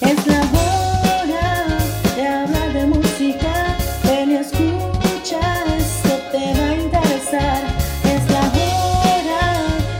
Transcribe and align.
Es 0.00 0.26
la 0.26 0.40
hora 0.40 1.78
de 2.14 2.26
hablar 2.26 2.72
de 2.72 2.86
música. 2.86 3.76
Ven 4.04 4.30
y 4.30 4.34
escucha, 4.36 5.64
esto 5.76 6.10
te 6.30 6.52
va 6.58 6.68
a 6.68 6.76
interesar. 6.76 7.62
Es 8.04 8.30
la 8.30 8.40
hora 8.40 9.42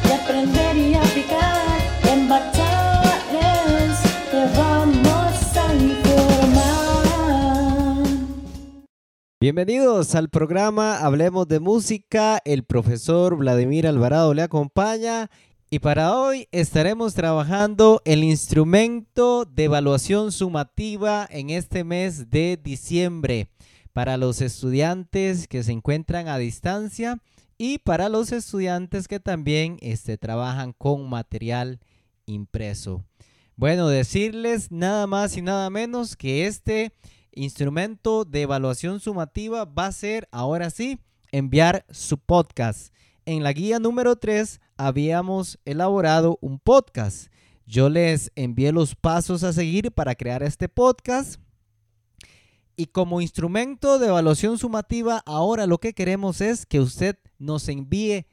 de 0.04 0.12
aprender 0.14 0.76
y 0.76 0.95
aplicar. 0.95 1.79
En 2.12 2.29
Batalles 2.29 3.98
te 4.30 4.46
vamos 4.57 5.57
a 5.57 5.75
informar. 5.75 7.09
Bienvenidos 9.41 10.15
al 10.15 10.29
programa 10.30 10.99
Hablemos 10.99 11.49
de 11.49 11.61
Música. 11.61 12.41
El 12.45 12.65
profesor 12.65 13.37
Vladimir 13.37 13.87
Alvarado 13.87 14.35
le 14.35 14.43
acompaña 14.43 15.30
y 15.71 15.80
para 15.80 16.16
hoy 16.16 16.48
estaremos 16.50 17.12
trabajando 17.12 18.01
el 18.07 18.25
instrumento 18.25 19.45
de 19.45 19.64
evaluación 19.64 20.33
sumativa 20.33 21.29
en 21.30 21.51
este 21.51 21.84
mes 21.84 22.30
de 22.30 22.56
diciembre 22.56 23.51
para 23.92 24.16
los 24.16 24.41
estudiantes 24.41 25.47
que 25.47 25.62
se 25.62 25.73
encuentran 25.73 26.28
a 26.28 26.39
distancia 26.39 27.20
y 27.59 27.78
para 27.78 28.09
los 28.09 28.33
estudiantes 28.33 29.09
que 29.09 29.20
también 29.20 29.77
este, 29.83 30.16
trabajan 30.16 30.73
con 30.73 31.06
material 31.06 31.80
impreso. 32.25 33.05
Bueno, 33.56 33.89
decirles 33.89 34.73
nada 34.73 35.06
más 35.06 35.37
y 35.37 35.42
nada 35.42 35.69
menos 35.69 36.16
que 36.16 36.47
este 36.47 36.92
instrumento 37.33 38.25
de 38.25 38.42
evaluación 38.42 39.00
sumativa 39.00 39.66
va 39.66 39.87
a 39.87 39.92
ser, 39.92 40.28
ahora 40.30 40.70
sí, 40.70 40.98
enviar 41.30 41.84
su 41.91 42.16
podcast. 42.16 42.95
En 43.30 43.42
la 43.42 43.52
guía 43.52 43.78
número 43.78 44.16
3 44.16 44.59
habíamos 44.78 45.59
elaborado 45.66 46.38
un 46.41 46.59
podcast. 46.59 47.30
Yo 47.66 47.91
les 47.91 48.32
envié 48.36 48.73
los 48.73 48.95
pasos 48.95 49.45
a 49.45 49.52
seguir 49.52 49.92
para 49.92 50.14
crear 50.14 50.42
este 50.42 50.66
podcast. 50.66 51.38
Y 52.75 52.86
como 52.86 53.20
instrumento 53.20 53.98
de 53.98 54.06
evaluación 54.06 54.56
sumativa, 54.56 55.22
ahora 55.27 55.66
lo 55.66 55.77
que 55.77 55.92
queremos 55.92 56.41
es 56.41 56.64
que 56.64 56.80
usted 56.80 57.19
nos 57.38 57.69
envíe 57.69 58.25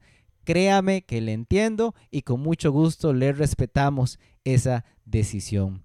Créame 0.49 1.03
que 1.03 1.21
le 1.21 1.33
entiendo 1.33 1.93
y 2.09 2.23
con 2.23 2.39
mucho 2.39 2.71
gusto 2.71 3.13
le 3.13 3.33
respetamos 3.33 4.17
esa 4.43 4.83
decisión. 5.05 5.83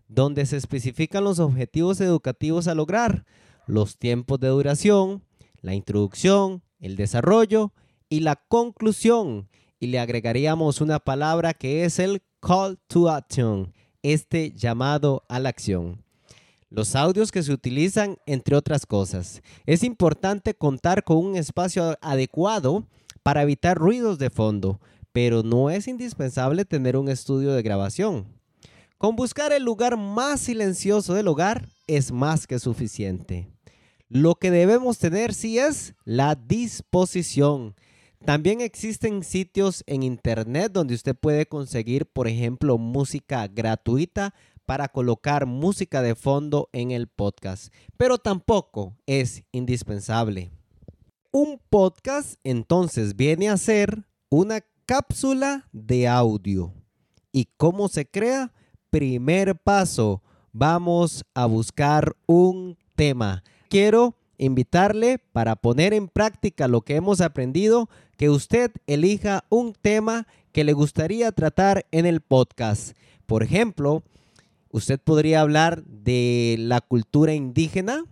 donde 0.07 0.45
se 0.45 0.57
especifican 0.57 1.23
los 1.23 1.39
objetivos 1.39 1.99
educativos 1.99 2.67
a 2.67 2.75
lograr, 2.75 3.25
los 3.65 3.97
tiempos 3.97 4.39
de 4.39 4.49
duración, 4.49 5.23
la 5.61 5.73
introducción, 5.73 6.61
el 6.79 6.95
desarrollo 6.95 7.73
y 8.07 8.19
la 8.19 8.35
conclusión. 8.35 9.49
Y 9.79 9.87
le 9.87 9.97
agregaríamos 9.97 10.79
una 10.79 10.99
palabra 10.99 11.55
que 11.55 11.83
es 11.83 11.97
el 11.97 12.21
call 12.39 12.77
to 12.85 13.09
action, 13.09 13.73
este 14.03 14.51
llamado 14.51 15.23
a 15.27 15.39
la 15.39 15.49
acción. 15.49 16.03
Los 16.69 16.95
audios 16.95 17.31
que 17.31 17.41
se 17.41 17.51
utilizan, 17.51 18.19
entre 18.27 18.55
otras 18.55 18.85
cosas. 18.85 19.41
Es 19.65 19.83
importante 19.83 20.53
contar 20.53 21.03
con 21.03 21.17
un 21.17 21.35
espacio 21.35 21.97
adecuado 21.99 22.85
para 23.25 23.41
evitar 23.41 23.75
ruidos 23.75 24.19
de 24.19 24.29
fondo, 24.29 24.79
pero 25.11 25.41
no 25.41 25.71
es 25.71 25.87
indispensable 25.87 26.63
tener 26.63 26.95
un 26.95 27.09
estudio 27.09 27.53
de 27.53 27.63
grabación. 27.63 28.27
Con 28.99 29.15
buscar 29.15 29.51
el 29.51 29.63
lugar 29.63 29.97
más 29.97 30.41
silencioso 30.41 31.15
del 31.15 31.27
hogar 31.27 31.67
es 31.87 32.11
más 32.11 32.45
que 32.45 32.59
suficiente. 32.59 33.49
Lo 34.09 34.35
que 34.35 34.51
debemos 34.51 34.99
tener 34.99 35.33
sí 35.33 35.57
es 35.57 35.95
la 36.03 36.35
disposición. 36.35 37.73
También 38.23 38.61
existen 38.61 39.23
sitios 39.23 39.83
en 39.87 40.03
internet 40.03 40.71
donde 40.71 40.93
usted 40.93 41.15
puede 41.15 41.47
conseguir, 41.47 42.05
por 42.05 42.27
ejemplo, 42.27 42.77
música 42.77 43.47
gratuita 43.47 44.35
para 44.67 44.87
colocar 44.89 45.47
música 45.47 46.03
de 46.03 46.13
fondo 46.13 46.69
en 46.73 46.91
el 46.91 47.07
podcast, 47.07 47.73
pero 47.97 48.19
tampoco 48.19 48.95
es 49.07 49.41
indispensable. 49.51 50.51
Un 51.37 51.59
podcast 51.69 52.35
entonces 52.45 53.17
viene 53.17 53.49
a 53.49 53.57
ser 53.57 54.05
una 54.29 54.61
cápsula 54.85 55.67
de 55.73 56.07
audio. 56.07 56.73
¿Y 57.33 57.49
cómo 57.57 57.89
se 57.89 58.05
crea? 58.05 58.53
Primer 58.89 59.57
paso, 59.57 60.23
vamos 60.53 61.25
a 61.33 61.45
buscar 61.45 62.15
un 62.25 62.77
tema. 62.95 63.43
Quiero 63.67 64.15
invitarle 64.37 65.19
para 65.33 65.57
poner 65.57 65.93
en 65.93 66.07
práctica 66.07 66.69
lo 66.69 66.83
que 66.83 66.95
hemos 66.95 67.19
aprendido, 67.19 67.89
que 68.15 68.29
usted 68.29 68.71
elija 68.87 69.43
un 69.49 69.73
tema 69.73 70.27
que 70.53 70.63
le 70.63 70.71
gustaría 70.71 71.33
tratar 71.33 71.85
en 71.91 72.05
el 72.05 72.21
podcast. 72.21 72.95
Por 73.25 73.43
ejemplo, 73.43 74.03
usted 74.69 75.01
podría 75.01 75.41
hablar 75.41 75.83
de 75.83 76.55
la 76.59 76.79
cultura 76.79 77.33
indígena, 77.33 78.05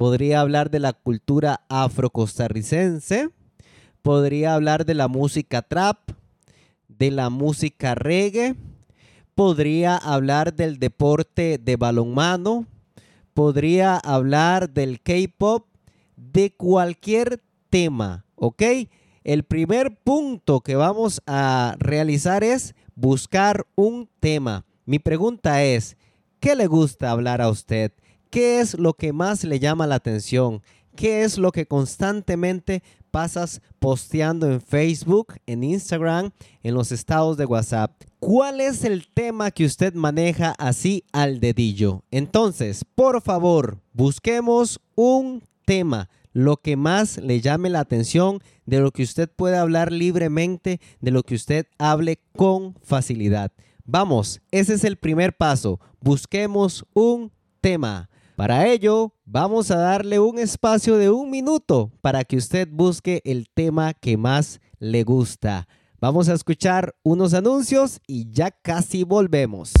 podría 0.00 0.40
hablar 0.40 0.70
de 0.70 0.80
la 0.80 0.94
cultura 0.94 1.60
afrocostarricense, 1.68 3.28
podría 4.00 4.54
hablar 4.54 4.86
de 4.86 4.94
la 4.94 5.08
música 5.08 5.60
trap, 5.60 5.98
de 6.88 7.10
la 7.10 7.28
música 7.28 7.94
reggae, 7.94 8.54
podría 9.34 9.98
hablar 9.98 10.54
del 10.54 10.78
deporte 10.78 11.58
de 11.58 11.76
balonmano, 11.76 12.64
podría 13.34 13.98
hablar 13.98 14.70
del 14.70 15.02
K-pop, 15.02 15.66
de 16.16 16.50
cualquier 16.50 17.42
tema, 17.68 18.24
¿ok? 18.36 18.62
El 19.22 19.44
primer 19.44 19.98
punto 19.98 20.62
que 20.62 20.76
vamos 20.76 21.20
a 21.26 21.76
realizar 21.78 22.42
es 22.42 22.74
buscar 22.94 23.66
un 23.74 24.08
tema. 24.18 24.64
Mi 24.86 24.98
pregunta 24.98 25.62
es, 25.62 25.98
¿qué 26.40 26.56
le 26.56 26.68
gusta 26.68 27.10
hablar 27.10 27.42
a 27.42 27.50
usted? 27.50 27.92
¿Qué 28.30 28.60
es 28.60 28.78
lo 28.78 28.94
que 28.94 29.12
más 29.12 29.42
le 29.42 29.58
llama 29.58 29.88
la 29.88 29.96
atención? 29.96 30.62
¿Qué 30.94 31.24
es 31.24 31.36
lo 31.36 31.50
que 31.50 31.66
constantemente 31.66 32.84
pasas 33.10 33.60
posteando 33.80 34.46
en 34.46 34.60
Facebook, 34.60 35.34
en 35.46 35.64
Instagram, 35.64 36.30
en 36.62 36.74
los 36.74 36.92
estados 36.92 37.36
de 37.36 37.44
WhatsApp? 37.44 38.00
¿Cuál 38.20 38.60
es 38.60 38.84
el 38.84 39.08
tema 39.12 39.50
que 39.50 39.64
usted 39.64 39.94
maneja 39.94 40.54
así 40.58 41.02
al 41.10 41.40
dedillo? 41.40 42.04
Entonces, 42.12 42.84
por 42.94 43.20
favor, 43.20 43.80
busquemos 43.92 44.80
un 44.94 45.42
tema, 45.64 46.08
lo 46.32 46.58
que 46.58 46.76
más 46.76 47.16
le 47.16 47.40
llame 47.40 47.68
la 47.68 47.80
atención, 47.80 48.40
de 48.64 48.78
lo 48.78 48.92
que 48.92 49.02
usted 49.02 49.28
pueda 49.28 49.60
hablar 49.60 49.90
libremente, 49.90 50.80
de 51.00 51.10
lo 51.10 51.24
que 51.24 51.34
usted 51.34 51.66
hable 51.78 52.20
con 52.36 52.76
facilidad. 52.84 53.50
Vamos, 53.84 54.40
ese 54.52 54.74
es 54.74 54.84
el 54.84 54.98
primer 54.98 55.36
paso. 55.36 55.80
Busquemos 56.00 56.86
un 56.94 57.32
tema. 57.60 58.09
Para 58.40 58.66
ello, 58.68 59.12
vamos 59.26 59.70
a 59.70 59.76
darle 59.76 60.18
un 60.18 60.38
espacio 60.38 60.96
de 60.96 61.10
un 61.10 61.28
minuto 61.28 61.92
para 62.00 62.24
que 62.24 62.38
usted 62.38 62.66
busque 62.72 63.20
el 63.26 63.50
tema 63.52 63.92
que 63.92 64.16
más 64.16 64.62
le 64.78 65.04
gusta. 65.04 65.68
Vamos 66.00 66.30
a 66.30 66.32
escuchar 66.32 66.94
unos 67.02 67.34
anuncios 67.34 68.00
y 68.06 68.32
ya 68.32 68.50
casi 68.50 69.04
volvemos. 69.04 69.74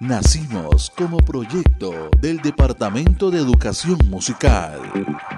Nacimos 0.00 0.92
como 0.94 1.16
proyecto 1.16 2.10
del 2.20 2.36
Departamento 2.42 3.30
de 3.30 3.38
Educación 3.38 3.96
Musical 4.10 4.78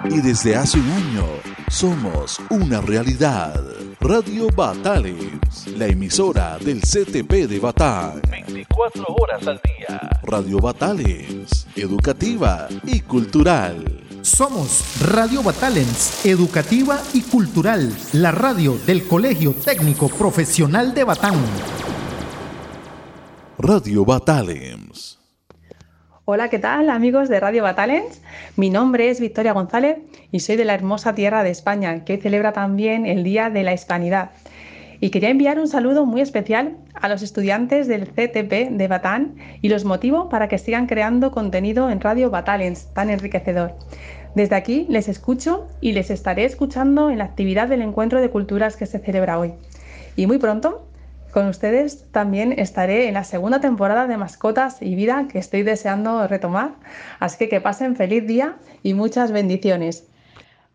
y 0.09 0.19
desde 0.19 0.57
hace 0.57 0.77
un 0.77 0.91
año 0.91 1.25
somos 1.69 2.41
una 2.49 2.81
realidad. 2.81 3.57
Radio 4.01 4.49
Batales, 4.53 5.15
la 5.77 5.87
emisora 5.87 6.57
del 6.57 6.81
CTP 6.81 7.47
de 7.47 7.59
Batán. 7.59 8.21
24 8.29 9.05
horas 9.07 9.47
al 9.47 9.61
día. 9.63 10.09
Radio 10.23 10.59
Batales, 10.59 11.65
educativa 11.77 12.67
y 12.83 12.99
cultural. 12.99 13.85
Somos 14.23 14.99
Radio 14.99 15.41
Batalens, 15.41 16.25
educativa 16.25 17.01
y 17.13 17.21
cultural, 17.21 17.95
la 18.11 18.31
radio 18.31 18.77
del 18.85 19.07
Colegio 19.07 19.53
Técnico 19.53 20.09
Profesional 20.09 20.93
de 20.93 21.05
Batán. 21.05 21.37
Radio 23.61 24.05
Batalens. 24.05 25.19
Hola, 26.23 26.49
¿qué 26.49 26.59
tal 26.59 26.89
amigos 26.89 27.27
de 27.27 27.41
Radio 27.41 27.61
Batalens? 27.61 28.21
Mi 28.55 28.69
nombre 28.69 29.09
es 29.09 29.19
Victoria 29.19 29.51
González 29.51 29.97
y 30.31 30.39
soy 30.39 30.55
de 30.55 30.63
la 30.63 30.75
hermosa 30.75 31.13
tierra 31.13 31.43
de 31.43 31.49
España, 31.49 32.05
que 32.05 32.15
celebra 32.15 32.53
también 32.53 33.05
el 33.05 33.21
Día 33.25 33.49
de 33.49 33.63
la 33.63 33.73
Hispanidad. 33.73 34.31
Y 35.01 35.09
quería 35.09 35.29
enviar 35.29 35.59
un 35.59 35.67
saludo 35.67 36.05
muy 36.05 36.21
especial 36.21 36.77
a 36.93 37.09
los 37.09 37.21
estudiantes 37.21 37.89
del 37.89 38.07
CTP 38.07 38.71
de 38.71 38.87
Batán 38.87 39.35
y 39.61 39.67
los 39.67 39.83
motivo 39.83 40.29
para 40.29 40.47
que 40.47 40.57
sigan 40.57 40.87
creando 40.87 41.31
contenido 41.31 41.89
en 41.89 41.99
Radio 41.99 42.29
Batalens, 42.29 42.93
tan 42.93 43.09
enriquecedor. 43.09 43.75
Desde 44.35 44.55
aquí 44.55 44.85
les 44.87 45.09
escucho 45.09 45.67
y 45.81 45.91
les 45.91 46.11
estaré 46.11 46.45
escuchando 46.45 47.09
en 47.09 47.17
la 47.17 47.25
actividad 47.25 47.67
del 47.67 47.81
Encuentro 47.81 48.21
de 48.21 48.29
Culturas 48.29 48.77
que 48.77 48.85
se 48.85 48.99
celebra 48.99 49.37
hoy. 49.37 49.51
Y 50.15 50.27
muy 50.27 50.37
pronto 50.37 50.88
con 51.31 51.47
ustedes 51.47 52.11
también 52.11 52.53
estaré 52.57 53.07
en 53.07 53.13
la 53.13 53.23
segunda 53.23 53.59
temporada 53.59 54.07
de 54.07 54.17
Mascotas 54.17 54.81
y 54.81 54.95
Vida 54.95 55.27
que 55.31 55.39
estoy 55.39 55.63
deseando 55.63 56.27
retomar. 56.27 56.75
Así 57.19 57.37
que 57.37 57.49
que 57.49 57.61
pasen 57.61 57.95
feliz 57.95 58.25
día 58.25 58.57
y 58.83 58.93
muchas 58.93 59.31
bendiciones. 59.31 60.09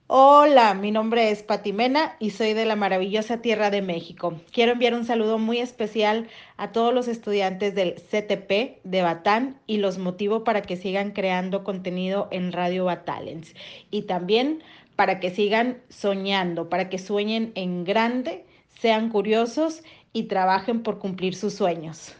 Hola, 0.07 0.75
mi 0.75 0.91
nombre 0.91 1.31
es 1.31 1.43
Patimena 1.43 2.15
y 2.19 2.31
soy 2.31 2.53
de 2.53 2.67
la 2.67 2.77
maravillosa 2.77 3.41
Tierra 3.41 3.71
de 3.71 3.81
México. 3.81 4.35
Quiero 4.53 4.73
enviar 4.73 4.93
un 4.93 5.07
saludo 5.07 5.39
muy 5.39 5.61
especial 5.61 6.29
a 6.59 6.73
todos 6.73 6.93
los 6.93 7.09
estudiantes 7.09 7.75
del 7.75 7.95
CTP 7.95 8.85
de 8.85 9.03
Batán 9.03 9.59
y 9.67 9.79
los 9.79 9.97
motivo 9.97 10.45
para 10.45 10.61
que 10.61 10.77
sigan 10.77 11.13
creando 11.13 11.65
contenido 11.65 12.29
en 12.31 12.53
Radio 12.53 12.85
Batalens 12.85 13.55
y 13.91 14.03
también 14.03 14.63
para 14.95 15.21
que 15.21 15.31
sigan 15.31 15.79
soñando, 15.89 16.69
para 16.69 16.91
que 16.91 16.99
sueñen 16.99 17.53
en 17.55 17.85
grande, 17.85 18.45
sean 18.79 19.09
curiosos 19.09 19.83
y 20.15 20.23
trabajen 20.23 20.83
por 20.83 20.99
cumplir 20.99 21.35
sus 21.35 21.53
sueños. 21.53 22.15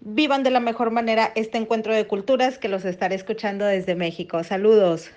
Vivan 0.00 0.42
de 0.42 0.50
la 0.50 0.60
mejor 0.60 0.90
manera 0.90 1.32
este 1.34 1.56
encuentro 1.56 1.94
de 1.94 2.06
culturas 2.06 2.58
que 2.58 2.68
los 2.68 2.84
estaré 2.84 3.14
escuchando 3.14 3.64
desde 3.64 3.94
México. 3.94 4.44
Saludos. 4.44 5.08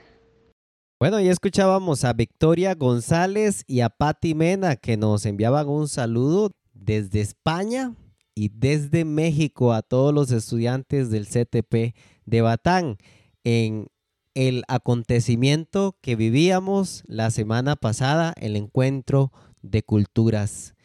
Bueno, 0.99 1.19
ya 1.19 1.31
escuchábamos 1.31 2.05
a 2.05 2.13
Victoria 2.13 2.75
González 2.75 3.63
y 3.67 3.81
a 3.81 3.89
Patti 3.89 4.35
Mena 4.35 4.75
que 4.75 4.97
nos 4.97 5.25
enviaban 5.25 5.67
un 5.67 5.87
saludo 5.87 6.51
desde 6.73 7.21
España 7.21 7.95
y 8.35 8.49
desde 8.49 9.03
México 9.03 9.73
a 9.73 9.81
todos 9.81 10.13
los 10.13 10.31
estudiantes 10.31 11.09
del 11.09 11.27
CTP 11.27 11.95
de 12.25 12.41
Batán 12.41 12.97
en 13.43 13.87
el 14.33 14.63
acontecimiento 14.67 15.97
que 16.01 16.15
vivíamos 16.15 17.03
la 17.07 17.31
semana 17.31 17.75
pasada, 17.75 18.33
el 18.37 18.55
encuentro 18.55 19.31
de 19.61 19.83
culturas. 19.83 20.75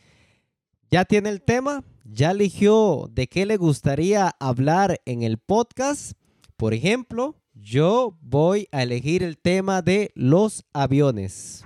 ¿Ya 0.95 1.05
tiene 1.05 1.29
el 1.31 1.43
tema? 1.43 1.83
¿Ya 2.05 2.31
eligió 2.31 3.09
de 3.11 3.27
qué 3.27 3.47
le 3.47 3.57
gustaría 3.57 4.31
hablar 4.39 5.01
en 5.07 5.25
el 5.25 5.39
podcast? 5.39 6.13
Por 6.57 6.73
ejemplo, 6.73 7.35
yo 7.53 8.17
voy 8.21 8.69
a 8.71 8.85
elegir 8.85 9.25
el 9.25 9.37
tema 9.37 9.83
de 9.83 10.13
los 10.15 10.65
aviones. 10.73 11.65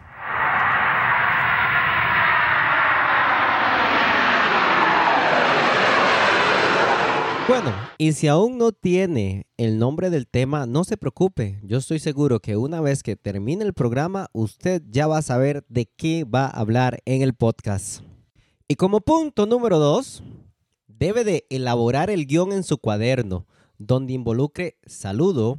Bueno, 7.49 7.75
y 7.99 8.13
si 8.13 8.29
aún 8.29 8.57
no 8.57 8.73
tiene 8.73 9.47
el 9.59 9.79
nombre 9.79 10.09
del 10.09 10.27
tema, 10.27 10.65
no 10.65 10.85
se 10.85 10.97
preocupe. 10.97 11.61
Yo 11.65 11.77
estoy 11.77 11.99
seguro 11.99 12.41
que 12.41 12.57
una 12.57 12.81
vez 12.81 13.03
que 13.03 13.15
termine 13.15 13.63
el 13.63 13.75
programa, 13.75 14.29
usted 14.33 14.83
ya 14.89 15.07
va 15.07 15.19
a 15.19 15.23
saber 15.23 15.67
de 15.69 15.85
qué 15.85 16.25
va 16.25 16.47
a 16.47 16.61
hablar 16.61 17.03
en 17.05 17.21
el 17.21 17.35
podcast. 17.35 18.03
Y 18.71 18.77
como 18.77 19.01
punto 19.01 19.47
número 19.47 19.79
dos, 19.79 20.23
debe 20.89 21.25
de 21.25 21.47
elaborar 21.49 22.11
el 22.11 22.27
guion 22.27 22.53
en 22.53 22.63
su 22.63 22.77
cuaderno, 22.77 23.47
donde 23.79 24.13
involucre 24.13 24.77
saludo, 24.85 25.59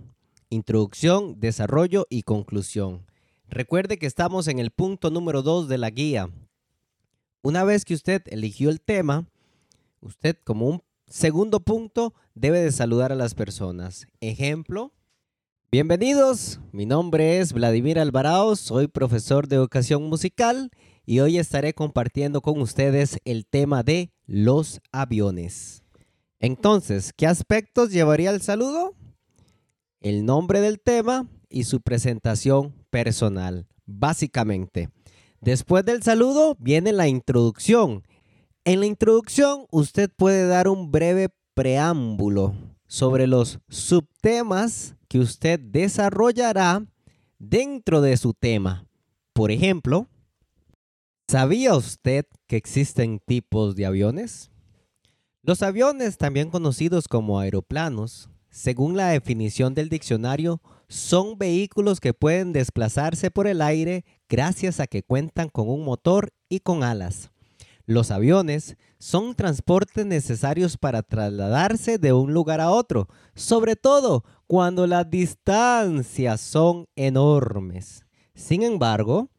introducción, 0.52 1.40
desarrollo 1.40 2.06
y 2.12 2.22
conclusión. 2.22 3.08
Recuerde 3.48 3.98
que 3.98 4.06
estamos 4.06 4.48
en 4.48 4.60
el 4.60 4.70
punto 4.70 5.10
número 5.10 5.42
dos 5.42 5.68
de 5.68 5.80
la 5.80 5.90
guía. 5.90 6.30
Una 7.42 7.64
vez 7.64 7.84
que 7.84 7.96
usted 7.96 8.22
eligió 8.28 8.70
el 8.70 8.80
tema, 8.80 9.28
usted 10.02 10.38
como 10.44 10.68
un 10.68 10.84
segundo 11.08 11.62
punto 11.62 12.14
debe 12.36 12.60
de 12.60 12.72
saludar 12.72 13.12
a 13.12 13.16
las 13.16 13.34
personas. 13.34 14.06
Ejemplo, 14.22 14.94
bienvenidos, 15.72 16.60
mi 16.72 16.86
nombre 16.86 17.40
es 17.40 17.54
Vladimir 17.54 17.98
Alvarado, 17.98 18.56
soy 18.56 18.88
profesor 18.88 19.48
de 19.48 19.56
educación 19.56 20.04
musical 20.04 20.70
y 21.10 21.22
hoy 21.22 21.40
estaré 21.40 21.74
compartiendo 21.74 22.40
con 22.40 22.62
ustedes 22.62 23.18
el 23.26 23.48
tema 23.48 23.82
de 23.82 24.12
los 24.28 24.80
aviones. 24.92 25.82
Entonces, 26.40 27.14
¿qué 27.18 27.26
aspectos 27.26 27.90
llevaría 27.90 28.30
el 28.30 28.44
saludo? 28.44 28.94
El 30.02 30.24
nombre 30.24 30.62
del 30.62 30.80
tema 30.80 31.28
y 31.50 31.64
su 31.64 31.82
presentación 31.82 32.76
personal, 32.92 33.66
básicamente. 33.88 34.92
Después 35.42 35.84
del 35.84 36.04
saludo 36.04 36.56
viene 36.60 36.94
la 36.94 37.08
introducción. 37.08 38.04
En 38.64 38.80
la 38.80 38.86
introducción 38.86 39.66
usted 39.72 40.12
puede 40.16 40.46
dar 40.46 40.68
un 40.68 40.92
breve 40.92 41.30
preámbulo 41.56 42.54
sobre 42.86 43.26
los 43.26 43.58
subtemas 43.68 44.94
que 45.08 45.18
usted 45.18 45.60
desarrollará 45.60 46.86
dentro 47.40 48.00
de 48.02 48.16
su 48.16 48.36
tema. 48.36 48.86
Por 49.34 49.50
ejemplo, 49.50 50.08
¿sabía 51.30 51.76
usted 51.76 52.26
que 52.48 52.56
existen 52.56 53.20
tipos 53.20 53.76
de 53.76 53.86
aviones? 53.86 54.50
Los 55.44 55.62
aviones, 55.62 56.18
también 56.18 56.50
conocidos 56.50 57.08
como 57.08 57.40
aeroplanos, 57.40 58.32
según 58.50 58.98
la 58.98 59.10
definición 59.10 59.76
del 59.76 59.90
diccionario, 59.90 60.60
son 60.88 61.38
vehículos 61.38 62.00
que 62.00 62.16
pueden 62.16 62.52
desplazarse 62.52 63.30
por 63.30 63.46
el 63.46 63.62
aire 63.62 64.06
gracias 64.28 64.80
a 64.80 64.88
que 64.88 65.04
cuentan 65.04 65.50
con 65.50 65.70
un 65.70 65.86
motor 65.86 66.34
y 66.50 66.62
con 66.62 66.84
alas. 66.84 67.30
Los 67.86 68.10
aviones 68.10 68.76
son 68.98 69.36
transportes 69.36 70.08
necesarios 70.08 70.78
para 70.78 71.04
trasladarse 71.04 72.00
de 72.00 72.12
un 72.12 72.34
lugar 72.34 72.60
a 72.60 72.72
otro, 72.72 73.08
sobre 73.36 73.76
todo 73.76 74.24
cuando 74.48 74.88
las 74.88 75.08
distancias 75.08 76.42
son 76.42 76.88
enormes. 76.96 78.04
Sin 78.34 78.64
embargo, 78.64 79.30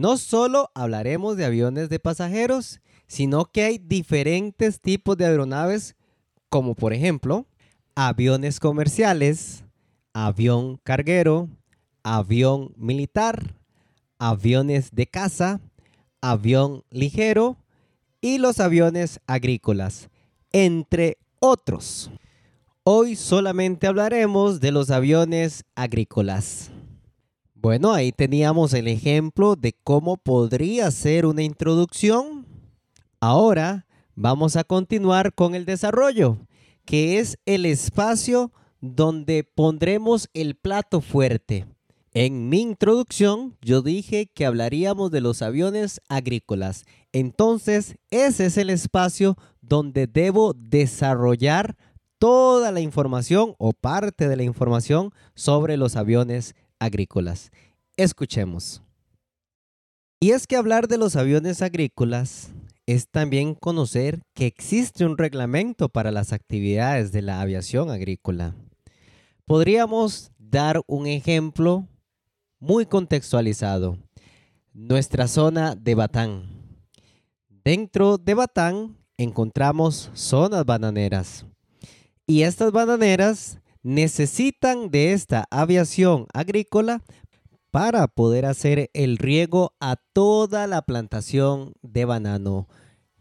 no 0.00 0.16
solo 0.16 0.70
hablaremos 0.74 1.36
de 1.36 1.44
aviones 1.44 1.90
de 1.90 1.98
pasajeros, 1.98 2.80
sino 3.06 3.44
que 3.44 3.64
hay 3.64 3.76
diferentes 3.76 4.80
tipos 4.80 5.14
de 5.18 5.26
aeronaves, 5.26 5.94
como 6.48 6.74
por 6.74 6.94
ejemplo, 6.94 7.44
aviones 7.94 8.60
comerciales, 8.60 9.62
avión 10.14 10.80
carguero, 10.84 11.50
avión 12.02 12.72
militar, 12.78 13.56
aviones 14.18 14.88
de 14.92 15.06
caza, 15.06 15.60
avión 16.22 16.82
ligero, 16.88 17.58
y 18.22 18.38
los 18.38 18.58
aviones 18.58 19.20
agrícolas, 19.26 20.08
entre 20.50 21.18
otros. 21.40 22.10
Hoy 22.84 23.16
solamente 23.16 23.86
hablaremos 23.86 24.60
de 24.60 24.72
los 24.72 24.90
aviones 24.90 25.64
agrícolas. 25.74 26.70
Bueno, 27.62 27.92
ahí 27.92 28.10
teníamos 28.10 28.72
el 28.72 28.88
ejemplo 28.88 29.54
de 29.54 29.74
cómo 29.84 30.16
podría 30.16 30.90
ser 30.90 31.26
una 31.26 31.42
introducción. 31.42 32.46
Ahora 33.20 33.86
vamos 34.14 34.56
a 34.56 34.64
continuar 34.64 35.34
con 35.34 35.54
el 35.54 35.66
desarrollo, 35.66 36.38
que 36.86 37.18
es 37.18 37.36
el 37.44 37.66
espacio 37.66 38.50
donde 38.80 39.44
pondremos 39.44 40.30
el 40.32 40.54
plato 40.54 41.02
fuerte. 41.02 41.66
En 42.14 42.48
mi 42.48 42.62
introducción 42.62 43.58
yo 43.60 43.82
dije 43.82 44.30
que 44.32 44.46
hablaríamos 44.46 45.10
de 45.10 45.20
los 45.20 45.42
aviones 45.42 46.00
agrícolas. 46.08 46.86
Entonces 47.12 47.96
ese 48.10 48.46
es 48.46 48.56
el 48.56 48.70
espacio 48.70 49.36
donde 49.60 50.06
debo 50.06 50.54
desarrollar 50.54 51.76
toda 52.16 52.72
la 52.72 52.80
información 52.80 53.54
o 53.58 53.74
parte 53.74 54.28
de 54.28 54.36
la 54.36 54.44
información 54.44 55.12
sobre 55.34 55.76
los 55.76 55.96
aviones 55.96 56.54
agrícolas. 56.80 57.52
Escuchemos. 57.96 58.82
Y 60.18 60.32
es 60.32 60.46
que 60.46 60.56
hablar 60.56 60.88
de 60.88 60.98
los 60.98 61.14
aviones 61.16 61.62
agrícolas 61.62 62.50
es 62.86 63.08
también 63.08 63.54
conocer 63.54 64.20
que 64.34 64.46
existe 64.46 65.06
un 65.06 65.16
reglamento 65.16 65.88
para 65.88 66.10
las 66.10 66.32
actividades 66.32 67.12
de 67.12 67.22
la 67.22 67.40
aviación 67.40 67.90
agrícola. 67.90 68.56
Podríamos 69.46 70.32
dar 70.38 70.80
un 70.86 71.06
ejemplo 71.06 71.86
muy 72.58 72.86
contextualizado. 72.86 73.96
Nuestra 74.72 75.28
zona 75.28 75.74
de 75.74 75.94
Batán. 75.94 76.50
Dentro 77.48 78.18
de 78.18 78.34
Batán 78.34 78.96
encontramos 79.16 80.10
zonas 80.14 80.64
bananeras. 80.64 81.46
Y 82.26 82.42
estas 82.42 82.72
bananeras 82.72 83.58
necesitan 83.82 84.90
de 84.90 85.12
esta 85.12 85.46
aviación 85.50 86.26
agrícola 86.32 87.02
para 87.70 88.08
poder 88.08 88.46
hacer 88.46 88.90
el 88.94 89.16
riego 89.16 89.74
a 89.80 89.96
toda 90.12 90.66
la 90.66 90.82
plantación 90.82 91.74
de 91.82 92.04
banano. 92.04 92.68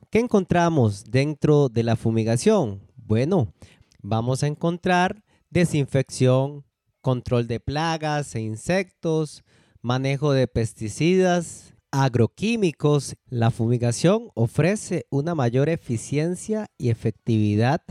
¿Qué 0.10 0.20
encontramos 0.20 1.06
dentro 1.06 1.70
de 1.70 1.84
la 1.84 1.96
fumigación? 1.96 2.82
Bueno, 2.96 3.54
vamos 4.02 4.42
a 4.44 4.48
encontrar 4.48 5.24
desinfección, 5.50 6.66
control 7.02 7.48
de 7.48 7.60
plagas 7.60 8.34
e 8.36 8.42
insectos, 8.42 9.44
manejo 9.82 10.32
de 10.32 10.48
pesticidas, 10.48 11.74
agroquímicos. 11.92 13.16
La 13.30 13.52
fumigación 13.52 14.32
ofrece 14.34 15.06
una 15.12 15.36
mayor 15.36 15.70
eficiencia 15.70 16.68
y 16.78 16.90
efectividad 16.90 17.82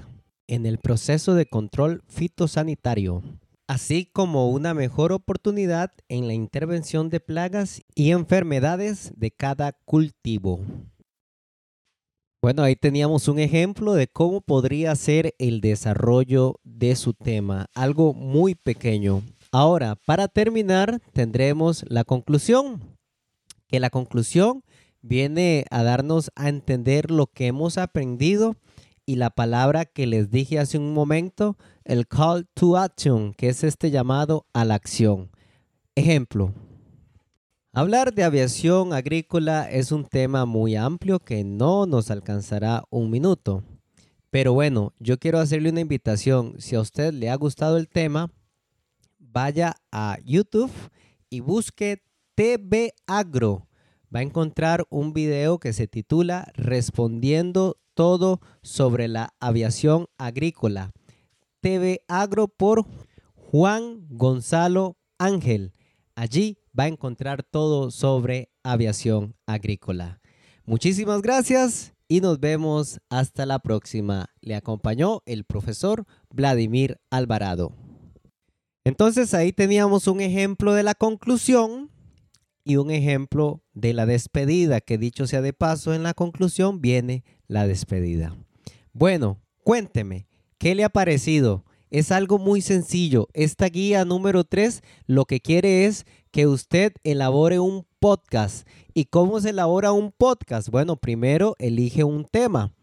en 0.49 0.67
el 0.67 0.79
proceso 0.79 1.35
de 1.35 1.47
control 1.47 2.03
fitosanitario, 2.09 3.23
así 3.69 4.07
como 4.07 4.51
una 4.51 4.75
mejor 4.75 5.13
oportunidad 5.13 5.93
en 6.09 6.27
la 6.27 6.33
intervención 6.33 7.11
de 7.11 7.21
plagas 7.21 7.83
y 7.95 8.11
enfermedades 8.11 9.13
de 9.15 9.31
cada 9.31 9.73
cultivo. 9.85 10.61
Bueno, 12.41 12.63
ahí 12.63 12.77
teníamos 12.77 13.29
un 13.29 13.41
ejemplo 13.41 13.95
de 13.95 14.07
cómo 14.07 14.41
podría 14.41 14.95
ser 14.95 15.35
el 15.39 15.61
desarrollo 15.61 16.61
de 16.65 16.97
su 16.97 17.13
tema, 17.13 17.67
algo 17.75 18.15
muy 18.15 18.55
pequeño. 18.55 19.23
Ahora, 19.51 19.97
para 20.07 20.29
terminar, 20.29 21.01
tendremos 21.13 21.85
la 21.89 22.05
conclusión, 22.05 22.97
que 23.67 23.81
la 23.81 23.91
conclusión 23.91 24.63
viene 25.03 25.65
a 25.71 25.83
darnos 25.83 26.31
a 26.37 26.49
entender 26.49 27.11
lo 27.11 27.27
que 27.27 27.49
hemos 27.49 27.77
aprendido 27.77 28.57
y 29.09 29.17
la 29.17 29.31
palabra 29.31 29.87
que 29.87 30.07
les 30.07 30.31
dije 30.31 30.59
hace 30.59 30.77
un 30.77 30.93
momento, 30.93 31.57
el 31.85 32.07
call 32.07 32.47
to 32.53 32.77
action, 32.77 33.33
que 33.33 33.49
es 33.49 33.65
este 33.65 33.91
llamado 33.91 34.45
a 34.53 34.67
la 34.67 34.75
acción. 34.75 35.31
Ejemplo, 35.95 36.53
Hablar 37.73 38.13
de 38.13 38.25
aviación 38.25 38.93
agrícola 38.93 39.71
es 39.71 39.93
un 39.93 40.05
tema 40.05 40.45
muy 40.45 40.75
amplio 40.75 41.21
que 41.21 41.43
no 41.45 41.87
nos 41.87 42.11
alcanzará 42.11 42.85
un 42.91 43.09
minuto. 43.09 43.63
Pero 44.29 44.53
bueno, 44.53 44.93
yo 44.99 45.19
quiero 45.19 45.39
hacerle 45.39 45.71
una 45.71 45.81
invitación. 45.81 46.57
Si 46.59 46.75
a 46.75 46.81
usted 46.81 47.15
le 47.15 47.31
ha 47.31 47.37
gustado 47.37 47.79
el 47.79 47.89
tema, 47.89 48.31
vaya 49.19 49.77
a 49.91 50.19
YouTube 50.25 50.73
y 51.31 51.41
busque 51.41 52.03
TV 52.35 52.93
Agro. 53.07 53.68
Va 54.15 54.21
a 54.21 54.23
encontrar 54.23 54.87
un 54.89 55.13
video 55.13 55.59
que 55.59 55.73
se 55.73 55.87
titula 55.87 56.51
Respondiendo 56.55 57.79
todo 57.95 58.41
sobre 58.63 59.09
la 59.09 59.35
aviación 59.39 60.07
agrícola. 60.17 60.93
TV 61.61 62.03
Agro 62.09 62.49
por 62.49 62.87
Juan 63.35 64.07
Gonzalo 64.09 64.97
Ángel. 65.19 65.73
Allí 66.15 66.59
va 66.79 66.85
a 66.85 66.89
encontrar 66.89 67.43
todo 67.43 67.91
sobre 67.91 68.51
aviación 68.63 69.35
agrícola. 69.47 70.21
Muchísimas 70.65 71.23
gracias 71.23 71.95
y 72.09 72.21
nos 72.21 72.41
vemos 72.41 73.01
hasta 73.11 73.47
la 73.47 73.59
próxima. 73.59 74.31
Le 74.41 74.55
acompañó 74.55 75.23
el 75.27 75.45
profesor 75.45 76.07
Vladimir 76.31 76.99
Alvarado. 77.11 77.73
Entonces 78.85 79.35
ahí 79.35 79.53
teníamos 79.53 80.07
un 80.07 80.21
ejemplo 80.21 80.73
de 80.73 80.83
la 80.83 80.95
conclusión 80.95 81.91
y 82.69 82.77
un 82.77 82.91
ejemplo 82.91 83.63
de 83.73 83.95
la 83.95 84.05
despedida, 84.05 84.83
que 84.83 84.99
dicho 84.99 85.27
sea 85.27 85.41
de 85.41 85.55
paso, 85.55 85.95
en 85.95 86.03
la 86.03 86.13
conclusión 86.13 86.83
viene 86.83 87.25
la 87.47 87.67
despedida. 87.67 88.37
Bueno, 88.93 89.41
cuénteme, 89.65 90.27
¿qué 90.59 90.75
le 90.75 90.85
ha 90.85 90.91
parecido? 90.91 91.65
Es 91.89 92.13
algo 92.13 92.39
muy 92.39 92.61
sencillo. 92.61 93.29
Esta 93.33 93.71
guía 93.71 94.05
número 94.05 94.45
3 94.45 94.83
lo 95.07 95.25
que 95.25 95.41
quiere 95.41 95.87
es 95.87 96.05
que 96.31 96.47
usted 96.47 96.93
elabore 97.05 97.59
un 97.59 97.87
podcast. 98.01 98.69
¿Y 98.93 99.07
cómo 99.07 99.41
se 99.41 99.49
elabora 99.49 99.93
un 99.93 100.13
podcast? 100.13 100.69
Bueno, 100.69 100.97
primero 100.97 101.57
elige 101.59 102.05
un 102.05 102.27
tema. 102.27 102.75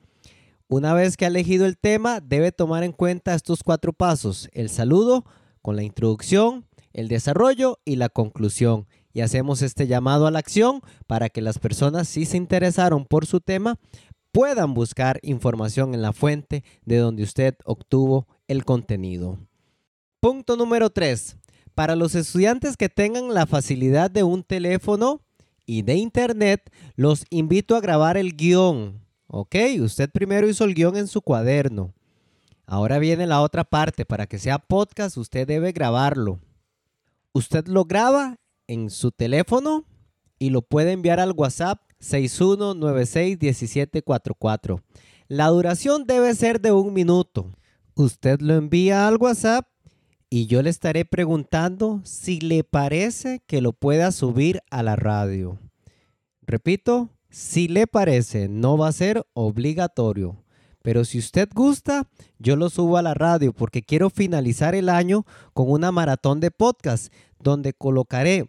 Una 0.67 0.95
vez 0.95 1.15
que 1.15 1.25
ha 1.25 1.27
elegido 1.27 1.67
el 1.67 1.77
tema, 1.77 2.21
debe 2.21 2.51
tomar 2.51 2.83
en 2.83 2.91
cuenta 2.91 3.35
estos 3.35 3.61
cuatro 3.61 3.93
pasos. 3.93 4.49
El 4.51 4.69
saludo 4.69 5.25
con 5.61 5.75
la 5.75 5.83
introducción, 5.83 6.65
el 6.91 7.07
desarrollo 7.07 7.77
y 7.85 7.97
la 7.97 8.09
conclusión. 8.09 8.87
Y 9.15 9.21
hacemos 9.21 9.61
este 9.61 9.87
llamado 9.87 10.27
a 10.27 10.31
la 10.31 10.39
acción 10.39 10.81
para 11.07 11.29
que 11.29 11.41
las 11.41 11.57
personas, 11.57 12.09
si 12.09 12.25
se 12.25 12.35
interesaron 12.35 13.05
por 13.05 13.25
su 13.25 13.39
tema, 13.39 13.79
puedan 14.33 14.73
buscar 14.73 15.21
información 15.23 15.93
en 15.93 16.01
la 16.01 16.11
fuente 16.11 16.65
de 16.83 16.97
donde 16.97 17.23
usted 17.23 17.55
obtuvo 17.63 18.27
el 18.49 18.65
contenido. 18.65 19.39
Punto 20.19 20.57
número 20.57 20.89
3. 20.89 21.37
Para 21.73 21.95
los 21.95 22.13
estudiantes 22.13 22.75
que 22.75 22.89
tengan 22.89 23.33
la 23.33 23.45
facilidad 23.45 24.11
de 24.11 24.23
un 24.23 24.43
teléfono 24.43 25.21
y 25.65 25.83
de 25.83 25.95
internet, 25.95 26.69
los 26.97 27.23
invito 27.29 27.77
a 27.77 27.81
grabar 27.81 28.17
el 28.17 28.35
guion. 28.35 28.99
Ok, 29.27 29.55
usted 29.79 30.09
primero 30.09 30.49
hizo 30.49 30.65
el 30.65 30.73
guion 30.75 30.97
en 30.97 31.07
su 31.07 31.21
cuaderno. 31.21 31.93
Ahora 32.65 32.99
viene 32.99 33.27
la 33.27 33.39
otra 33.39 33.63
parte. 33.63 34.03
Para 34.03 34.27
que 34.27 34.39
sea 34.39 34.59
podcast, 34.59 35.15
usted 35.15 35.47
debe 35.47 35.71
grabarlo. 35.71 36.41
Usted 37.31 37.65
lo 37.67 37.85
graba 37.85 38.39
en 38.67 38.89
su 38.89 39.11
teléfono 39.11 39.85
y 40.39 40.49
lo 40.49 40.61
puede 40.61 40.91
enviar 40.91 41.19
al 41.19 41.31
WhatsApp 41.31 41.81
61961744. 41.99 44.81
La 45.27 45.47
duración 45.47 46.05
debe 46.05 46.35
ser 46.35 46.61
de 46.61 46.71
un 46.71 46.93
minuto. 46.93 47.51
Usted 47.95 48.39
lo 48.41 48.53
envía 48.55 49.07
al 49.07 49.17
WhatsApp 49.17 49.67
y 50.29 50.45
yo 50.47 50.61
le 50.61 50.69
estaré 50.69 51.05
preguntando 51.05 52.01
si 52.03 52.39
le 52.39 52.63
parece 52.63 53.41
que 53.47 53.61
lo 53.61 53.73
pueda 53.73 54.11
subir 54.11 54.61
a 54.69 54.83
la 54.83 54.95
radio. 54.95 55.57
Repito, 56.41 57.09
si 57.29 57.67
le 57.67 57.87
parece, 57.87 58.47
no 58.47 58.77
va 58.77 58.89
a 58.89 58.93
ser 58.93 59.25
obligatorio. 59.33 60.43
Pero 60.81 61.03
si 61.03 61.17
usted 61.17 61.49
gusta, 61.53 62.07
yo 62.37 62.55
lo 62.55 62.69
subo 62.69 62.97
a 62.97 63.01
la 63.01 63.15
radio 63.15 63.53
porque 63.53 63.81
quiero 63.81 64.11
finalizar 64.11 64.75
el 64.75 64.89
año 64.89 65.25
con 65.53 65.71
una 65.71 65.91
maratón 65.91 66.39
de 66.39 66.51
podcast 66.51 67.11
donde 67.39 67.73
colocaré 67.73 68.47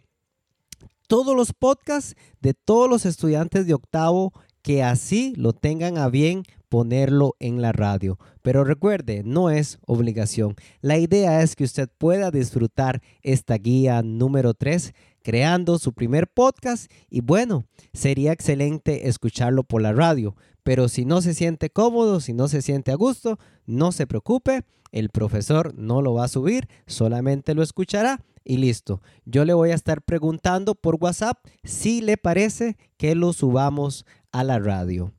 todos 1.07 1.35
los 1.35 1.53
podcasts 1.53 2.15
de 2.41 2.53
todos 2.53 2.89
los 2.89 3.05
estudiantes 3.05 3.65
de 3.65 3.73
octavo 3.73 4.33
que 4.61 4.83
así 4.83 5.33
lo 5.37 5.53
tengan 5.53 5.97
a 5.97 6.09
bien 6.09 6.43
ponerlo 6.67 7.35
en 7.39 7.61
la 7.61 7.71
radio. 7.71 8.19
Pero 8.41 8.63
recuerde, 8.63 9.23
no 9.23 9.49
es 9.49 9.79
obligación. 9.87 10.55
La 10.81 10.97
idea 10.97 11.41
es 11.41 11.55
que 11.55 11.63
usted 11.63 11.89
pueda 11.97 12.31
disfrutar 12.31 13.01
esta 13.21 13.57
guía 13.57 14.01
número 14.03 14.53
3 14.53 14.93
creando 15.23 15.77
su 15.79 15.93
primer 15.93 16.27
podcast 16.27 16.91
y 17.09 17.21
bueno, 17.21 17.65
sería 17.93 18.31
excelente 18.31 19.07
escucharlo 19.07 19.63
por 19.63 19.81
la 19.81 19.93
radio. 19.93 20.35
Pero 20.63 20.89
si 20.89 21.05
no 21.05 21.21
se 21.21 21.33
siente 21.33 21.69
cómodo, 21.69 22.19
si 22.19 22.33
no 22.33 22.47
se 22.49 22.61
siente 22.61 22.91
a 22.91 22.95
gusto, 22.95 23.39
no 23.65 23.93
se 23.93 24.05
preocupe, 24.05 24.63
el 24.91 25.09
profesor 25.09 25.73
no 25.75 26.01
lo 26.01 26.13
va 26.13 26.25
a 26.25 26.29
subir, 26.29 26.67
solamente 26.87 27.53
lo 27.53 27.63
escuchará 27.63 28.21
y 28.47 28.57
listo. 28.57 29.01
Yo 29.25 29.45
le 29.45 29.53
voy 29.53 29.71
a 29.71 29.75
estar 29.75 30.01
preguntando 30.01 30.73
por 30.73 30.97
WhatsApp 30.99 31.37
si 31.63 32.01
le 32.01 32.17
parece 32.17 32.77
que 32.97 33.13
lo 33.13 33.33
subamos 33.33 34.05
a 34.31 34.43
la 34.43 34.57
radio. 34.57 35.13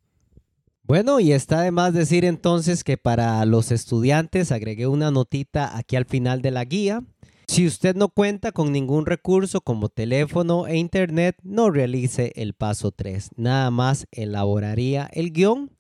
Bueno, 0.83 1.21
y 1.21 1.33
está 1.33 1.61
de 1.61 1.71
más 1.71 1.93
decir 1.93 2.25
entonces 2.25 2.83
que 2.83 2.97
para 2.97 3.45
los 3.45 3.71
estudiantes 3.71 4.51
agregué 4.51 4.87
una 4.87 5.11
notita 5.11 5.77
aquí 5.77 5.97
al 5.97 6.07
final 6.07 6.41
de 6.41 6.51
la 6.51 6.65
guía. 6.65 7.05
Si 7.47 7.67
usted 7.67 7.95
no 7.95 8.09
cuenta 8.09 8.53
con 8.53 8.73
ningún 8.73 9.05
recurso 9.05 9.61
como 9.61 9.91
teléfono 9.91 10.67
e 10.67 10.77
internet, 10.77 11.37
no 11.43 11.71
realice 11.71 12.33
el 12.37 12.55
paso 12.55 12.91
3. 12.91 13.31
Nada 13.37 13.71
más 13.71 14.07
elaboraría 14.13 15.11
el 15.13 15.33
guion 15.33 15.71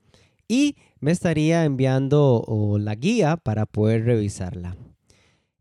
y 0.46 0.76
me 1.00 1.10
estaría 1.10 1.64
enviando 1.64 2.76
la 2.78 2.94
guía 2.94 3.36
para 3.36 3.64
poder 3.66 4.04
revisarla. 4.04 4.76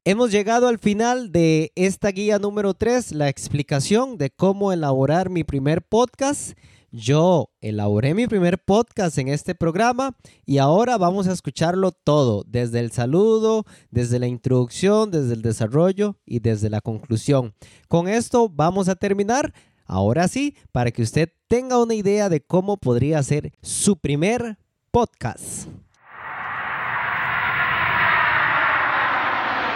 Hemos 0.10 0.32
llegado 0.32 0.70
al 0.70 0.80
final 0.80 1.34
de 1.34 1.74
esta 1.76 2.12
guía 2.12 2.40
número 2.40 2.74
3, 2.74 3.12
la 3.12 3.28
explicación 3.28 4.18
de 4.18 4.30
cómo 4.30 4.72
elaborar 4.72 5.30
mi 5.30 5.44
primer 5.44 5.82
podcast. 5.82 6.58
Yo 6.92 7.50
elaboré 7.60 8.14
mi 8.14 8.26
primer 8.26 8.58
podcast 8.58 9.18
en 9.18 9.28
este 9.28 9.54
programa 9.54 10.16
y 10.46 10.60
ahora 10.60 10.98
vamos 10.98 11.28
a 11.28 11.34
escucharlo 11.34 11.92
todo, 11.92 12.46
desde 12.48 12.80
el 12.80 12.94
saludo, 12.94 13.66
desde 13.92 14.18
la 14.18 14.28
introducción, 14.28 15.12
desde 15.12 15.34
el 15.34 15.42
desarrollo 15.42 16.16
y 16.26 16.40
desde 16.40 16.70
la 16.70 16.80
conclusión. 16.80 17.54
Con 17.90 18.08
esto 18.08 18.48
vamos 18.48 18.88
a 18.88 18.96
terminar. 18.96 19.54
Ahora 19.84 20.30
sí, 20.30 20.56
para 20.72 20.92
que 20.92 21.02
usted 21.02 21.34
tenga 21.50 21.84
una 21.84 21.96
idea 21.96 22.30
de 22.30 22.40
cómo 22.40 22.78
podría 22.78 23.22
ser 23.24 23.52
su 23.62 23.98
primer 23.98 24.58
podcast. 24.90 25.68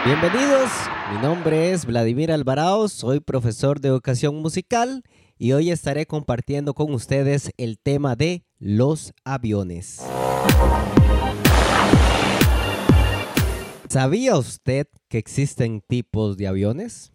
Bienvenidos, 0.04 0.68
mi 1.12 1.22
nombre 1.22 1.70
es 1.70 1.86
Vladimir 1.86 2.32
Alvarado, 2.32 2.88
soy 2.88 3.20
profesor 3.20 3.80
de 3.80 3.86
educación 3.86 4.34
musical 4.42 5.04
y 5.38 5.52
hoy 5.52 5.70
estaré 5.70 6.06
compartiendo 6.06 6.74
con 6.74 6.92
ustedes 6.92 7.52
el 7.56 7.78
tema 7.78 8.16
de 8.16 8.44
los 8.58 9.12
aviones. 9.22 10.02
¿Sabía 13.88 14.36
usted 14.36 14.88
que 15.06 15.18
existen 15.18 15.80
tipos 15.86 16.36
de 16.36 16.48
aviones? 16.48 17.12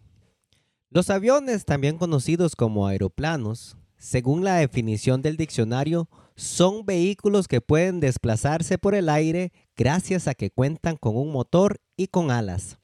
Los 0.88 1.10
aviones, 1.10 1.66
también 1.66 1.98
conocidos 1.98 2.56
como 2.56 2.86
aeroplanos, 2.86 3.76
según 3.98 4.44
la 4.44 4.54
definición 4.54 5.20
del 5.20 5.36
diccionario, 5.36 6.08
son 6.38 6.86
vehículos 6.86 7.48
que 7.48 7.60
pueden 7.60 7.98
desplazarse 7.98 8.78
por 8.78 8.94
el 8.94 9.08
aire 9.08 9.52
gracias 9.76 10.28
a 10.28 10.34
que 10.34 10.52
cuentan 10.52 10.96
con 10.96 11.16
un 11.16 11.32
motor 11.32 11.80
y 11.96 12.06
con 12.06 12.30
alas. 12.30 12.78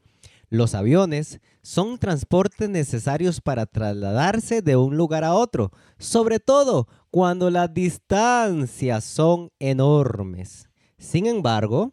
Los 0.51 0.75
aviones 0.75 1.41
son 1.63 1.99
transportes 1.99 2.69
necesarios 2.69 3.41
para 3.41 3.67
trasladarse 3.67 4.61
de 4.61 4.75
un 4.75 4.97
lugar 4.97 5.23
a 5.23 5.35
otro, 5.35 5.71
sobre 5.99 6.41
todo 6.41 6.89
cuando 7.13 7.49
las 7.49 7.73
distancias 7.73 9.05
son 9.05 9.53
enormes. 9.61 10.69
Sin 10.99 11.27
embargo, 11.27 11.93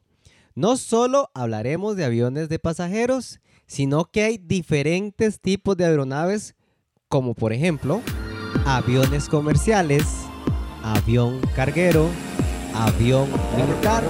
no 0.55 0.77
solo 0.77 1.29
hablaremos 1.35 1.95
de 1.95 2.05
aviones 2.05 2.49
de 2.49 2.57
pasajeros, 2.57 3.39
sino 3.67 4.05
que 4.05 4.23
hay 4.23 4.39
diferentes 4.39 5.39
tipos 5.39 5.77
de 5.77 5.85
aeronaves, 5.85 6.55
como 7.07 7.35
por 7.35 7.53
ejemplo, 7.53 8.01
aviones 8.65 9.29
comerciales, 9.29 10.05
avión 10.83 11.41
carguero, 11.55 12.09
avión 12.73 13.29
militar, 13.55 14.03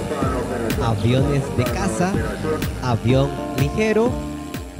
aviones 0.82 1.42
de 1.56 1.64
caza, 1.64 2.12
avión 2.82 3.30
ligero 3.58 4.10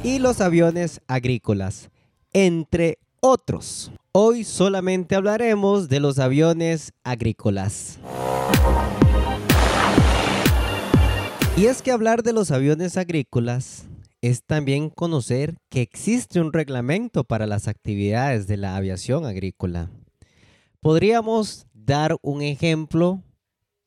y 0.03 0.19
los 0.19 0.41
aviones 0.41 1.01
agrícolas, 1.07 1.89
entre 2.33 2.99
otros. 3.19 3.91
Hoy 4.11 4.43
solamente 4.43 5.15
hablaremos 5.15 5.89
de 5.89 5.99
los 5.99 6.19
aviones 6.19 6.93
agrícolas. 7.03 7.99
Y 11.55 11.67
es 11.67 11.81
que 11.81 11.91
hablar 11.91 12.23
de 12.23 12.33
los 12.33 12.51
aviones 12.51 12.97
agrícolas 12.97 13.85
es 14.21 14.43
también 14.43 14.89
conocer 14.89 15.57
que 15.69 15.81
existe 15.81 16.41
un 16.41 16.51
reglamento 16.51 17.25
para 17.25 17.45
las 17.45 17.67
actividades 17.67 18.47
de 18.47 18.57
la 18.57 18.75
aviación 18.75 19.25
agrícola. 19.25 19.89
Podríamos 20.79 21.67
dar 21.85 22.17
un 22.21 22.41
ejemplo 22.41 23.21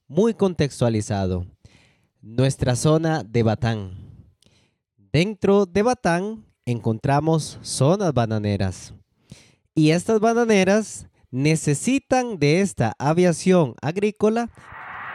muy 0.06 0.34
contextualizado. 0.34 1.46
Nuestra 2.20 2.76
zona 2.76 3.22
de 3.22 3.42
Batán. 3.42 3.98
Dentro 5.12 5.66
de 5.66 5.82
Batán 5.82 6.44
encontramos 6.64 7.58
zonas 7.62 8.12
bananeras. 8.12 8.92
Y 9.74 9.90
estas 9.90 10.20
bananeras 10.20 11.06
necesitan 11.30 12.38
de 12.38 12.60
esta 12.60 12.94
aviación 12.98 13.74
agrícola 13.80 14.50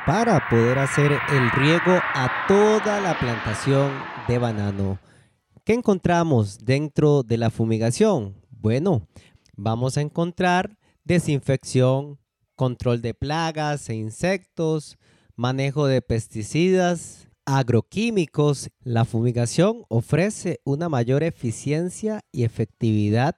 para 0.05 0.49
poder 0.49 0.79
hacer 0.79 1.11
el 1.11 1.51
riego 1.51 1.99
a 2.15 2.29
toda 2.47 2.99
la 3.01 3.17
plantación 3.19 3.91
de 4.27 4.37
banano. 4.37 4.99
¿Qué 5.63 5.73
encontramos 5.73 6.57
dentro 6.59 7.23
de 7.23 7.37
la 7.37 7.49
fumigación? 7.49 8.35
Bueno, 8.49 9.07
vamos 9.55 9.97
a 9.97 10.01
encontrar 10.01 10.77
desinfección, 11.03 12.17
control 12.61 13.01
de 13.01 13.15
plagas 13.15 13.89
e 13.89 13.95
insectos, 13.95 14.99
manejo 15.35 15.87
de 15.87 16.03
pesticidas, 16.03 17.27
agroquímicos. 17.43 18.69
La 18.83 19.03
fumigación 19.03 19.83
ofrece 19.89 20.59
una 20.63 20.87
mayor 20.87 21.23
eficiencia 21.23 22.21
y 22.31 22.43
efectividad 22.43 23.35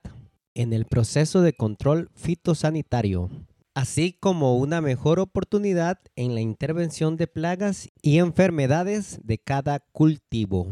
en 0.55 0.73
el 0.73 0.83
proceso 0.83 1.41
de 1.41 1.53
control 1.53 2.09
fitosanitario, 2.15 3.29
así 3.73 4.11
como 4.11 4.57
una 4.57 4.81
mejor 4.81 5.21
oportunidad 5.21 5.99
en 6.17 6.35
la 6.35 6.41
intervención 6.41 7.15
de 7.15 7.27
plagas 7.27 7.87
y 8.01 8.17
enfermedades 8.17 9.21
de 9.23 9.37
cada 9.37 9.79
cultivo. 9.93 10.67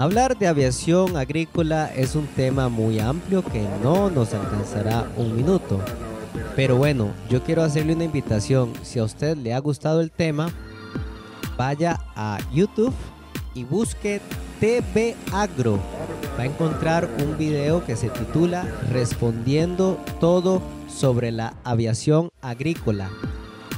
Hablar 0.00 0.38
de 0.38 0.46
aviación 0.46 1.18
agrícola 1.18 1.92
es 1.94 2.14
un 2.14 2.26
tema 2.26 2.70
muy 2.70 2.98
amplio 3.00 3.44
que 3.44 3.68
no 3.82 4.08
nos 4.08 4.32
alcanzará 4.32 5.06
un 5.18 5.36
minuto. 5.36 5.78
Pero 6.56 6.76
bueno, 6.76 7.10
yo 7.28 7.44
quiero 7.44 7.62
hacerle 7.62 7.92
una 7.92 8.04
invitación. 8.04 8.72
Si 8.80 8.98
a 8.98 9.04
usted 9.04 9.36
le 9.36 9.52
ha 9.52 9.58
gustado 9.58 10.00
el 10.00 10.10
tema, 10.10 10.48
vaya 11.58 12.00
a 12.16 12.38
YouTube 12.50 12.94
y 13.52 13.64
busque 13.64 14.22
TV 14.58 15.16
Agro. 15.34 15.78
Va 16.38 16.44
a 16.44 16.46
encontrar 16.46 17.06
un 17.22 17.36
video 17.36 17.84
que 17.84 17.94
se 17.94 18.08
titula 18.08 18.66
Respondiendo 18.90 19.98
todo 20.18 20.62
sobre 20.88 21.30
la 21.30 21.52
aviación 21.62 22.30
agrícola. 22.40 23.10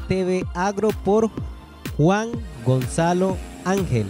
TV 0.06 0.44
Agro 0.54 0.90
por 1.04 1.30
Juan 1.96 2.30
Gonzalo 2.64 3.36
Ángel. 3.64 4.06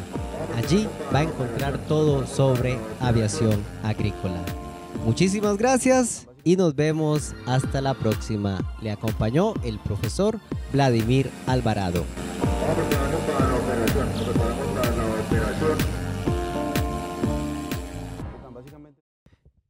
Allí 0.56 0.88
va 1.14 1.20
a 1.20 1.22
encontrar 1.22 1.78
todo 1.86 2.26
sobre 2.26 2.78
aviación 3.00 3.64
agrícola. 3.82 4.44
Muchísimas 5.04 5.56
gracias 5.56 6.26
y 6.44 6.56
nos 6.56 6.74
vemos 6.74 7.34
hasta 7.46 7.80
la 7.80 7.94
próxima. 7.94 8.60
Le 8.80 8.90
acompañó 8.90 9.54
el 9.64 9.78
profesor 9.78 10.38
Vladimir 10.72 11.30
Alvarado. 11.46 12.04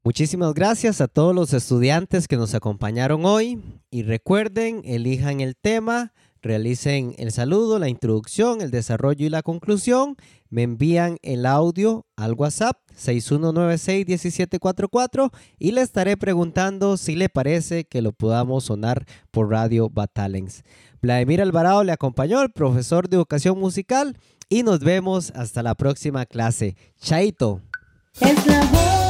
Muchísimas 0.05 0.53
gracias 0.53 1.01
a 1.01 1.07
todos 1.07 1.33
los 1.33 1.53
estudiantes 1.53 2.27
que 2.27 2.37
nos 2.37 2.55
acompañaron 2.55 3.25
hoy 3.25 3.63
y 3.91 4.03
recuerden, 4.03 4.83
elijan 4.85 5.41
el 5.41 5.55
tema, 5.55 6.13
realicen 6.43 7.15
el 7.19 7.31
saludo, 7.33 7.79
la 7.79 7.89
introducción, 7.89 8.61
el 8.61 8.71
desarrollo 8.71 9.25
y 9.25 9.31
la 9.31 9.41
conclusión. 9.43 10.17
Me 10.51 10.65
envían 10.65 11.17
el 11.23 11.47
audio 11.47 12.05
al 12.17 12.35
WhatsApp 12.35 12.77
6196-1744 12.99 15.31
y 15.59 15.73
le 15.73 15.81
estaré 15.81 16.19
preguntando 16.19 16.99
si 16.99 17.17
le 17.17 17.29
parece 17.29 17.85
que 17.85 18.03
lo 18.03 18.13
podamos 18.13 18.65
sonar 18.65 19.07
por 19.31 19.51
Radio 19.51 19.89
Batalens. 19.89 20.65
Vladimir 21.01 21.41
Alvarado 21.41 21.85
le 21.85 21.93
acompañó, 21.93 22.43
el 22.43 22.51
profesor 22.51 23.09
de 23.09 23.17
educación 23.17 23.59
musical, 23.59 24.19
y 24.49 24.63
nos 24.63 24.81
vemos 24.81 25.33
hasta 25.35 25.63
la 25.63 25.75
próxima 25.75 26.27
clase. 26.27 26.77
Chaito. 27.01 27.63
Es 28.21 28.47
la 28.47 28.61
voz 28.67 29.02